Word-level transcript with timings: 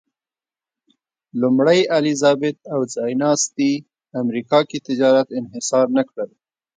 لومړۍ 1.41 1.79
الیزابت 1.97 2.57
او 2.73 2.79
ځایناستي 2.95 3.73
امریکا 4.21 4.59
کې 4.69 4.77
تجارت 4.87 5.27
انحصار 5.39 5.85
نه 5.97 6.03
کړل. 6.09 6.29